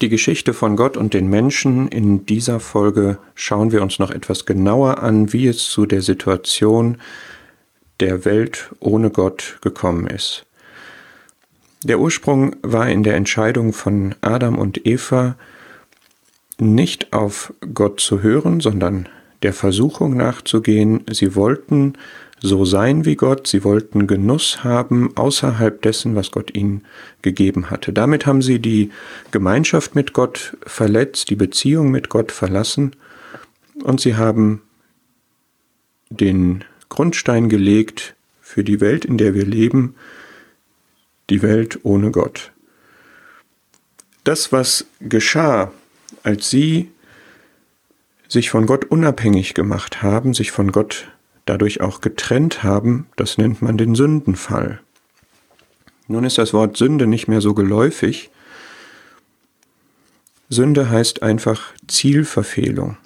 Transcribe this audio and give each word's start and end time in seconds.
Die 0.00 0.08
Geschichte 0.08 0.54
von 0.54 0.76
Gott 0.76 0.96
und 0.96 1.14
den 1.14 1.28
Menschen 1.28 1.88
in 1.88 2.26
dieser 2.26 2.58
Folge 2.58 3.18
schauen 3.34 3.70
wir 3.70 3.82
uns 3.82 3.98
noch 3.98 4.10
etwas 4.10 4.44
genauer 4.44 5.02
an, 5.02 5.32
wie 5.32 5.46
es 5.46 5.68
zu 5.68 5.86
der 5.86 6.02
Situation 6.02 6.98
der 8.00 8.24
Welt 8.24 8.70
ohne 8.80 9.10
Gott 9.10 9.58
gekommen 9.60 10.06
ist. 10.06 10.46
Der 11.84 12.00
Ursprung 12.00 12.56
war 12.62 12.88
in 12.88 13.02
der 13.02 13.14
Entscheidung 13.14 13.72
von 13.72 14.14
Adam 14.20 14.58
und 14.58 14.86
Eva, 14.86 15.36
nicht 16.58 17.12
auf 17.12 17.52
Gott 17.72 18.00
zu 18.00 18.22
hören, 18.22 18.60
sondern 18.60 19.08
der 19.42 19.52
Versuchung 19.52 20.16
nachzugehen. 20.16 21.04
Sie 21.10 21.34
wollten 21.34 21.94
so 22.40 22.64
sein 22.64 23.04
wie 23.04 23.16
Gott, 23.16 23.46
sie 23.46 23.64
wollten 23.64 24.06
Genuss 24.06 24.64
haben 24.64 25.16
außerhalb 25.16 25.80
dessen, 25.82 26.14
was 26.14 26.30
Gott 26.30 26.54
ihnen 26.54 26.84
gegeben 27.22 27.70
hatte. 27.70 27.92
Damit 27.92 28.26
haben 28.26 28.42
sie 28.42 28.58
die 28.58 28.90
Gemeinschaft 29.30 29.94
mit 29.94 30.12
Gott 30.12 30.56
verletzt, 30.66 31.30
die 31.30 31.36
Beziehung 31.36 31.90
mit 31.90 32.08
Gott 32.08 32.32
verlassen 32.32 32.96
und 33.82 34.00
sie 34.00 34.16
haben 34.16 34.62
den 36.10 36.64
Grundstein 36.88 37.48
gelegt 37.48 38.14
für 38.40 38.62
die 38.62 38.80
Welt, 38.80 39.04
in 39.04 39.18
der 39.18 39.34
wir 39.34 39.46
leben, 39.46 39.94
die 41.30 41.42
Welt 41.42 41.80
ohne 41.82 42.10
Gott. 42.10 42.52
Das, 44.22 44.52
was 44.52 44.86
geschah, 45.00 45.72
als 46.22 46.50
sie 46.50 46.90
sich 48.28 48.50
von 48.50 48.66
Gott 48.66 48.84
unabhängig 48.86 49.54
gemacht 49.54 50.02
haben, 50.02 50.34
sich 50.34 50.50
von 50.50 50.72
Gott 50.72 51.08
dadurch 51.44 51.80
auch 51.80 52.00
getrennt 52.00 52.62
haben, 52.62 53.06
das 53.16 53.38
nennt 53.38 53.62
man 53.62 53.76
den 53.76 53.94
Sündenfall. 53.94 54.80
Nun 56.06 56.24
ist 56.24 56.38
das 56.38 56.52
Wort 56.52 56.76
Sünde 56.76 57.06
nicht 57.06 57.28
mehr 57.28 57.40
so 57.40 57.54
geläufig. 57.54 58.30
Sünde 60.50 60.90
heißt 60.90 61.22
einfach 61.22 61.72
Zielverfehlung. 61.86 62.96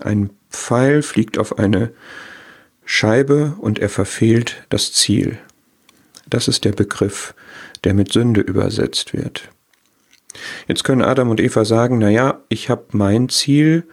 Ein 0.00 0.30
Pfeil 0.50 1.02
fliegt 1.02 1.38
auf 1.38 1.58
eine 1.58 1.92
Scheibe 2.84 3.54
und 3.58 3.78
er 3.78 3.88
verfehlt 3.88 4.64
das 4.68 4.92
Ziel. 4.92 5.38
Das 6.28 6.48
ist 6.48 6.64
der 6.64 6.72
Begriff, 6.72 7.34
der 7.84 7.94
mit 7.94 8.12
Sünde 8.12 8.40
übersetzt 8.40 9.12
wird. 9.12 9.48
Jetzt 10.66 10.84
können 10.84 11.02
Adam 11.02 11.30
und 11.30 11.40
Eva 11.40 11.64
sagen, 11.64 11.98
na 11.98 12.08
ja, 12.08 12.40
ich 12.48 12.70
habe 12.70 12.86
mein 12.92 13.28
Ziel 13.28 13.84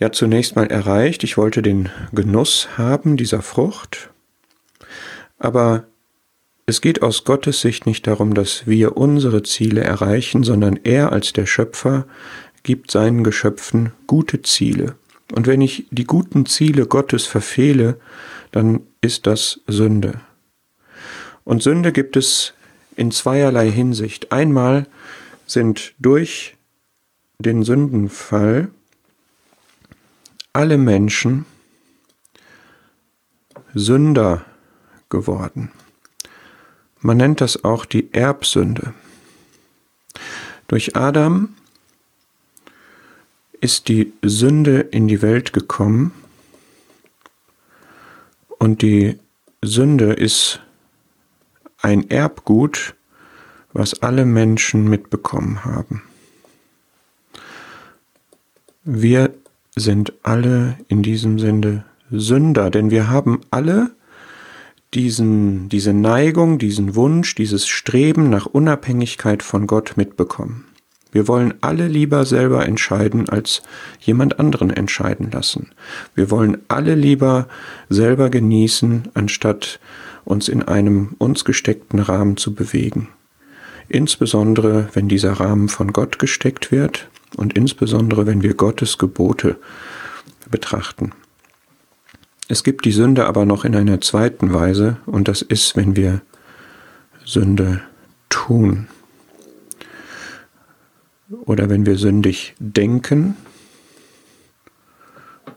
ja 0.00 0.10
zunächst 0.10 0.56
mal 0.56 0.66
erreicht, 0.66 1.22
ich 1.22 1.36
wollte 1.36 1.62
den 1.62 1.90
Genuss 2.12 2.70
haben 2.76 3.16
dieser 3.16 3.42
Frucht, 3.42 4.10
aber 5.38 5.84
es 6.66 6.80
geht 6.80 7.02
aus 7.02 7.24
Gottes 7.24 7.60
Sicht 7.60 7.86
nicht 7.86 8.06
darum, 8.06 8.34
dass 8.34 8.66
wir 8.66 8.96
unsere 8.96 9.42
Ziele 9.42 9.82
erreichen, 9.82 10.42
sondern 10.42 10.78
er 10.84 11.12
als 11.12 11.32
der 11.32 11.46
Schöpfer 11.46 12.06
gibt 12.62 12.90
seinen 12.90 13.24
Geschöpfen 13.24 13.92
gute 14.06 14.42
Ziele. 14.42 14.94
Und 15.32 15.46
wenn 15.46 15.60
ich 15.60 15.86
die 15.90 16.04
guten 16.04 16.46
Ziele 16.46 16.86
Gottes 16.86 17.26
verfehle, 17.26 17.98
dann 18.52 18.80
ist 19.00 19.26
das 19.26 19.60
Sünde. 19.66 20.20
Und 21.44 21.62
Sünde 21.62 21.92
gibt 21.92 22.16
es 22.16 22.54
in 22.96 23.10
zweierlei 23.10 23.70
Hinsicht. 23.70 24.32
Einmal 24.32 24.86
sind 25.46 25.94
durch 25.98 26.56
den 27.38 27.62
Sündenfall 27.64 28.68
alle 30.52 30.78
Menschen 30.78 31.46
Sünder 33.74 34.44
geworden. 35.08 35.70
Man 37.00 37.16
nennt 37.16 37.40
das 37.40 37.64
auch 37.64 37.84
die 37.84 38.12
Erbsünde. 38.12 38.94
Durch 40.68 40.96
Adam 40.96 41.54
ist 43.60 43.88
die 43.88 44.12
Sünde 44.22 44.80
in 44.80 45.08
die 45.08 45.22
Welt 45.22 45.52
gekommen 45.52 46.12
und 48.58 48.82
die 48.82 49.18
Sünde 49.62 50.12
ist 50.12 50.60
ein 51.78 52.10
Erbgut, 52.10 52.94
was 53.72 54.02
alle 54.02 54.24
Menschen 54.24 54.88
mitbekommen 54.88 55.64
haben. 55.64 56.02
Wir 58.84 59.34
sind 59.76 60.12
alle 60.22 60.76
in 60.88 61.02
diesem 61.02 61.38
Sinne 61.38 61.84
Sünder, 62.10 62.70
denn 62.70 62.90
wir 62.90 63.08
haben 63.08 63.40
alle 63.50 63.90
diesen, 64.94 65.68
diese 65.68 65.92
Neigung, 65.92 66.58
diesen 66.58 66.96
Wunsch, 66.96 67.34
dieses 67.34 67.68
Streben 67.68 68.28
nach 68.28 68.46
Unabhängigkeit 68.46 69.42
von 69.42 69.66
Gott 69.66 69.96
mitbekommen. 69.96 70.64
Wir 71.12 71.28
wollen 71.28 71.54
alle 71.60 71.88
lieber 71.88 72.24
selber 72.24 72.66
entscheiden, 72.66 73.28
als 73.28 73.62
jemand 74.00 74.38
anderen 74.38 74.70
entscheiden 74.70 75.30
lassen. 75.30 75.70
Wir 76.14 76.30
wollen 76.30 76.58
alle 76.68 76.94
lieber 76.94 77.48
selber 77.88 78.30
genießen, 78.30 79.08
anstatt 79.14 79.80
uns 80.24 80.48
in 80.48 80.62
einem 80.62 81.14
uns 81.18 81.44
gesteckten 81.44 81.98
Rahmen 81.98 82.36
zu 82.36 82.54
bewegen. 82.54 83.08
Insbesondere, 83.88 84.88
wenn 84.92 85.08
dieser 85.08 85.32
Rahmen 85.32 85.68
von 85.68 85.92
Gott 85.92 86.20
gesteckt 86.20 86.70
wird 86.70 87.08
und 87.36 87.54
insbesondere, 87.54 88.26
wenn 88.26 88.42
wir 88.42 88.54
Gottes 88.54 88.98
Gebote 88.98 89.56
betrachten. 90.50 91.12
Es 92.48 92.64
gibt 92.64 92.84
die 92.84 92.92
Sünde 92.92 93.26
aber 93.26 93.46
noch 93.46 93.64
in 93.64 93.76
einer 93.76 94.00
zweiten 94.00 94.52
Weise 94.52 94.96
und 95.06 95.28
das 95.28 95.42
ist, 95.42 95.76
wenn 95.76 95.94
wir 95.94 96.22
Sünde 97.24 97.82
tun 98.28 98.88
oder 101.28 101.70
wenn 101.70 101.86
wir 101.86 101.96
sündig 101.96 102.54
denken 102.58 103.36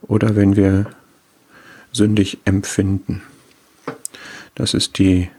oder 0.02 0.36
wenn 0.36 0.56
wir 0.56 0.86
sündig 1.92 2.40
empfinden. 2.46 3.24
Das 4.56 4.74
ist 4.74 5.00
die 5.00 5.30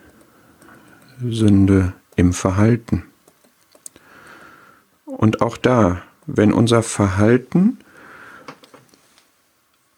Sünde 1.22 1.92
im 2.16 2.32
Verhalten. 2.32 3.04
Und 5.04 5.40
auch 5.40 5.56
da, 5.56 6.02
wenn 6.26 6.52
unser 6.52 6.82
Verhalten 6.82 7.78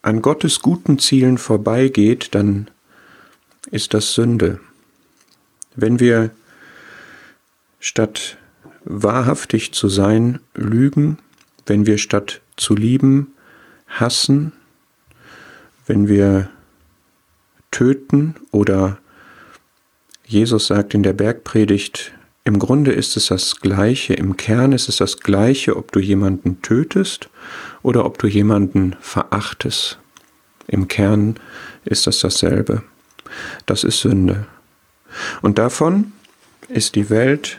an 0.02 0.22
Gottes 0.22 0.60
guten 0.60 0.98
Zielen 0.98 1.38
vorbeigeht, 1.38 2.34
dann 2.34 2.70
ist 3.70 3.94
das 3.94 4.14
Sünde. 4.14 4.60
Wenn 5.74 6.00
wir 6.00 6.30
statt 7.80 8.38
wahrhaftig 8.84 9.72
zu 9.72 9.88
sein, 9.88 10.38
lügen, 10.54 11.18
wenn 11.66 11.86
wir 11.86 11.98
statt 11.98 12.40
zu 12.56 12.74
lieben, 12.74 13.34
hassen, 13.88 14.52
wenn 15.86 16.08
wir 16.08 16.50
töten 17.70 18.36
oder 18.52 18.98
Jesus 20.24 20.68
sagt 20.68 20.94
in 20.94 21.02
der 21.02 21.12
Bergpredigt, 21.12 22.12
im 22.46 22.60
Grunde 22.60 22.92
ist 22.92 23.16
es 23.16 23.26
das 23.26 23.56
Gleiche, 23.56 24.14
im 24.14 24.36
Kern 24.36 24.70
ist 24.70 24.88
es 24.88 24.98
das 24.98 25.18
Gleiche, 25.18 25.76
ob 25.76 25.90
du 25.90 25.98
jemanden 25.98 26.62
tötest 26.62 27.28
oder 27.82 28.04
ob 28.04 28.18
du 28.18 28.28
jemanden 28.28 28.94
verachtest. 29.00 29.98
Im 30.68 30.86
Kern 30.86 31.40
ist 31.84 32.06
das 32.06 32.20
dasselbe. 32.20 32.84
Das 33.66 33.82
ist 33.82 33.98
Sünde. 33.98 34.46
Und 35.42 35.58
davon 35.58 36.12
ist 36.68 36.94
die 36.94 37.10
Welt 37.10 37.58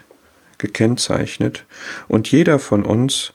gekennzeichnet 0.57 1.65
und 2.07 2.31
jeder 2.31 2.57
von 2.57 2.85
uns 2.85 3.33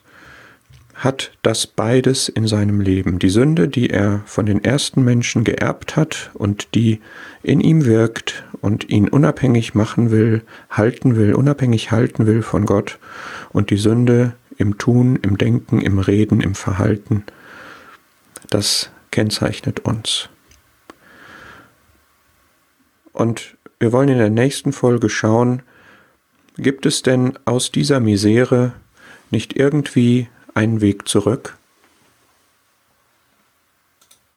hat 1.03 1.31
das 1.41 1.67
beides 1.67 2.29
in 2.29 2.47
seinem 2.47 2.79
Leben. 2.79 3.19
Die 3.19 3.29
Sünde, 3.29 3.67
die 3.67 3.89
er 3.89 4.21
von 4.25 4.45
den 4.45 4.63
ersten 4.63 5.03
Menschen 5.03 5.43
geerbt 5.43 5.95
hat 5.95 6.31
und 6.33 6.75
die 6.75 7.01
in 7.41 7.59
ihm 7.59 7.85
wirkt 7.85 8.43
und 8.61 8.89
ihn 8.89 9.09
unabhängig 9.09 9.75
machen 9.75 10.11
will, 10.11 10.43
halten 10.69 11.15
will, 11.15 11.33
unabhängig 11.33 11.91
halten 11.91 12.25
will 12.25 12.41
von 12.41 12.65
Gott 12.65 12.99
und 13.51 13.69
die 13.69 13.77
Sünde 13.77 14.33
im 14.57 14.77
Tun, 14.77 15.19
im 15.21 15.37
Denken, 15.37 15.81
im 15.81 15.99
Reden, 15.99 16.39
im 16.39 16.55
Verhalten, 16.55 17.23
das 18.49 18.89
kennzeichnet 19.11 19.81
uns. 19.81 20.29
Und 23.11 23.57
wir 23.79 23.91
wollen 23.91 24.09
in 24.09 24.17
der 24.19 24.29
nächsten 24.29 24.71
Folge 24.71 25.09
schauen, 25.09 25.63
Gibt 26.57 26.85
es 26.85 27.01
denn 27.01 27.33
aus 27.45 27.71
dieser 27.71 27.99
Misere 27.99 28.73
nicht 29.31 29.55
irgendwie 29.55 30.27
einen 30.53 30.81
Weg 30.81 31.07
zurück? 31.07 31.57